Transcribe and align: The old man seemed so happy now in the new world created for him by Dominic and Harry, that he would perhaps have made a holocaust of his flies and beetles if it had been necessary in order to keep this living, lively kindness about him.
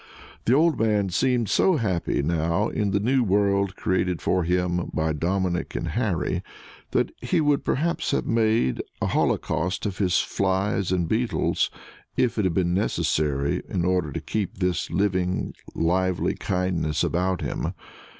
The 0.45 0.55
old 0.55 0.79
man 0.79 1.09
seemed 1.09 1.47
so 1.47 1.75
happy 1.75 2.23
now 2.23 2.69
in 2.69 2.89
the 2.89 2.99
new 2.99 3.21
world 3.23 3.75
created 3.75 4.19
for 4.19 4.43
him 4.43 4.89
by 4.91 5.13
Dominic 5.13 5.75
and 5.75 5.89
Harry, 5.89 6.41
that 6.89 7.11
he 7.21 7.39
would 7.39 7.63
perhaps 7.63 8.09
have 8.09 8.25
made 8.25 8.81
a 8.99 9.05
holocaust 9.05 9.85
of 9.85 9.99
his 9.99 10.17
flies 10.17 10.91
and 10.91 11.07
beetles 11.07 11.69
if 12.17 12.39
it 12.39 12.45
had 12.45 12.53
been 12.55 12.73
necessary 12.73 13.61
in 13.69 13.85
order 13.85 14.11
to 14.11 14.19
keep 14.21 14.57
this 14.57 14.89
living, 14.89 15.53
lively 15.75 16.33
kindness 16.33 17.03
about 17.03 17.41
him. 17.41 17.75